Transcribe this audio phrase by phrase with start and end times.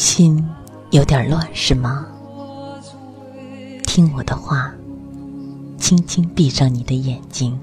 [0.00, 0.42] 心
[0.92, 2.06] 有点乱是吗？
[3.86, 4.72] 听我的话，
[5.76, 7.60] 轻轻闭上你的眼睛。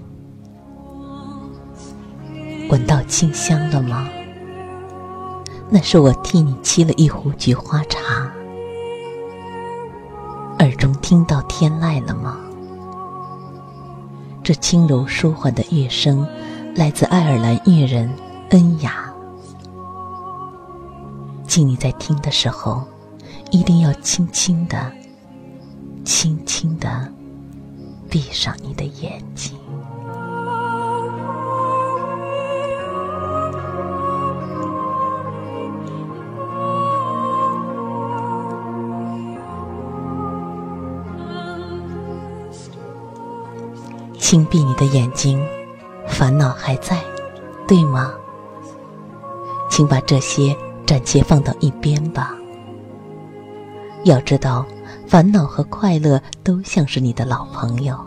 [2.70, 4.08] 闻到清香了吗？
[5.68, 8.32] 那是我替你沏了一壶菊花茶。
[10.60, 12.38] 耳中听到天籁了吗？
[14.44, 16.24] 这轻柔舒缓的乐声，
[16.76, 18.08] 来自爱尔兰乐人
[18.52, 19.07] 恩雅。
[21.58, 22.84] 请你在听的时候，
[23.50, 24.92] 一定要轻轻的、
[26.06, 27.12] 轻轻的
[28.08, 29.58] 闭上你的眼睛。
[44.20, 45.44] 轻闭你的眼睛，
[46.08, 47.04] 烦恼还在，
[47.68, 48.14] 对吗？
[49.72, 50.56] 请把这些
[50.88, 52.34] 暂且放到一边吧。
[54.06, 54.66] 要知道，
[55.06, 57.98] 烦恼和快乐都像是你的老朋友，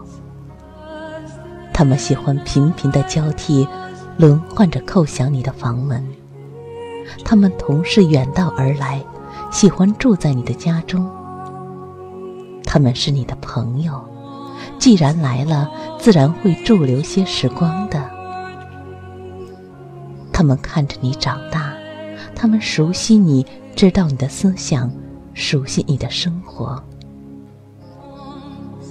[1.75, 3.69] 他们喜欢频频的交替，
[4.17, 6.03] 轮换着叩响你的房门。
[7.23, 9.05] 他们同是远道而来，
[9.51, 11.07] 喜欢住在你的家中。
[12.65, 14.03] 他们是你的朋友。
[14.79, 18.09] 既然来了，自然会驻留些时光的。
[20.33, 21.75] 他们看着你长大，
[22.35, 24.91] 他们熟悉你，知道你的思想，
[25.35, 26.83] 熟悉你的生活。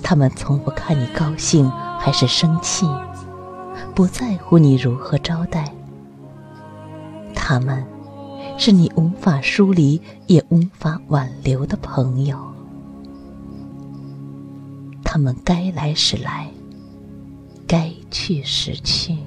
[0.02, 1.70] 他们从不看你高兴
[2.00, 2.88] 还是生气，
[3.94, 5.72] 不在乎你如何招待。
[7.36, 7.86] 他们，
[8.58, 12.38] 是你无法疏离也无法挽留的朋友。
[15.04, 16.48] 他们该来时来，
[17.68, 19.18] 该去时去。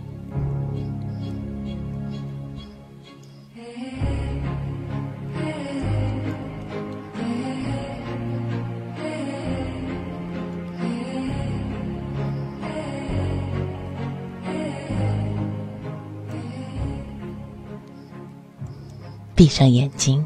[19.34, 20.24] 闭上眼睛，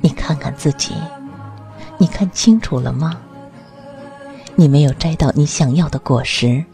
[0.00, 0.92] 你看看自己，
[1.98, 3.18] 你看清楚了吗？
[4.54, 6.64] 你没有摘到你想要的果实，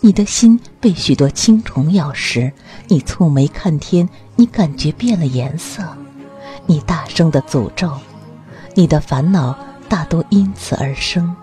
[0.00, 2.52] 你的心被许多青虫咬食，
[2.88, 5.82] 你蹙眉看天，你感觉变了颜色，
[6.66, 7.92] 你大声的诅咒，
[8.74, 9.56] 你的烦恼
[9.88, 11.34] 大多因此而生。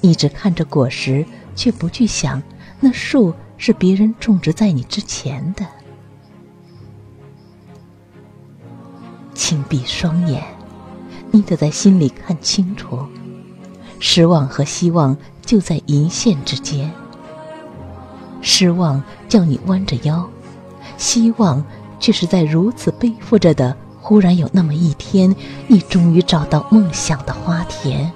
[0.00, 2.42] 你只看着果实，却不去想
[2.80, 5.66] 那树是别人种植在你之前的。
[9.40, 10.44] 轻闭双眼，
[11.30, 12.98] 你得在心里看清楚。
[13.98, 16.92] 失望和希望就在一线之间。
[18.42, 20.28] 失望叫你弯着腰，
[20.98, 21.64] 希望
[21.98, 23.74] 却是在如此背负着的。
[23.98, 25.34] 忽然有那么一天，
[25.68, 28.12] 你终于找到梦想的花田，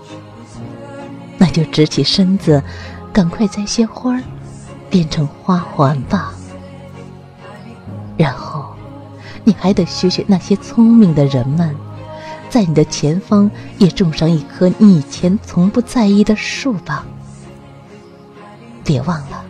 [1.39, 2.63] 那就直起身子，
[3.15, 4.23] 赶快摘些花儿，
[4.91, 6.35] 编成花环吧。
[8.19, 8.54] 然后，
[9.45, 11.75] 你还得学学那些聪明的人们。
[12.51, 17.05] 在你的前方也种上一棵你以前从不在意的树吧。
[18.85, 19.45] 别忘了，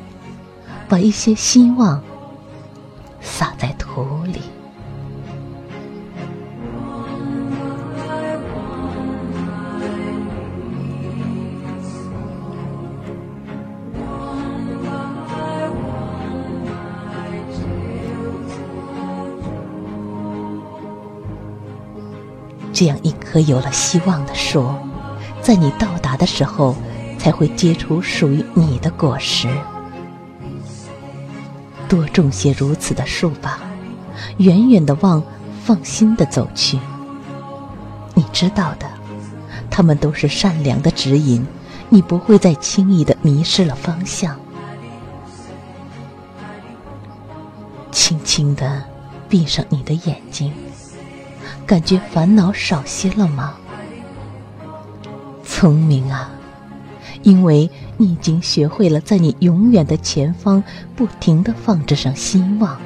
[0.88, 2.02] 把一些希望
[3.20, 4.40] 撒在土里。
[22.74, 24.68] 这样一棵有了希望的树，
[25.40, 26.74] 在你到达的时候，
[27.16, 29.48] 才会结出属于你的果实。
[31.88, 33.60] 多种些如此的树吧，
[34.38, 35.22] 远远的望，
[35.64, 36.80] 放心的走去。
[38.14, 38.90] 你知道的，
[39.70, 41.46] 他们都是善良的指引，
[41.88, 44.36] 你不会再轻易的迷失了方向。
[47.92, 48.82] 轻轻的
[49.28, 50.52] 闭上你的眼睛。
[51.66, 53.54] 感觉烦恼少些了吗？
[55.42, 56.30] 聪明啊，
[57.22, 60.62] 因为你已经学会了在你永远的前方
[60.94, 62.78] 不停的放置上希望。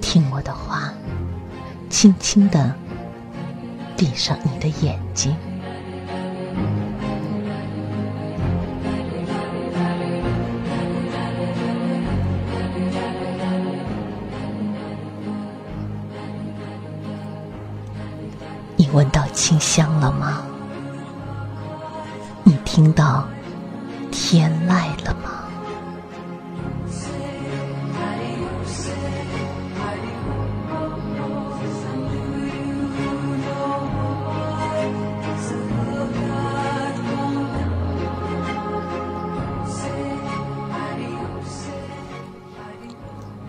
[0.00, 0.92] 听我的话，
[1.88, 2.74] 轻轻的
[3.96, 5.36] 闭上你的眼睛。
[18.92, 20.42] 闻到清香了吗？
[22.44, 23.28] 你听到
[24.10, 25.44] 天籁了吗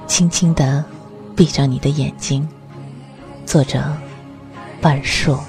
[0.05, 0.83] 轻轻的
[1.33, 2.45] 闭上你的眼睛，
[3.45, 3.95] 坐着
[4.81, 5.48] 半树。